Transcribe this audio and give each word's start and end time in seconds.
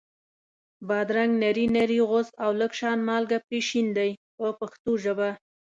بادرنګ 0.87 1.31
نري 1.43 1.65
نري 1.75 1.99
غوڅ 2.09 2.27
او 2.43 2.49
لږ 2.59 2.71
شان 2.79 2.97
مالګه 3.07 3.37
پرې 3.47 3.59
شیندئ 3.69 4.11
په 4.35 4.45
پښتو 4.59 4.91
ژبه. 5.03 5.29